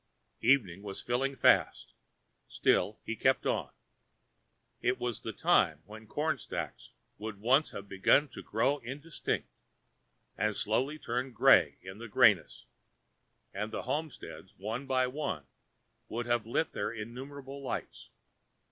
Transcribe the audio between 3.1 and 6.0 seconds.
kept on. It was the time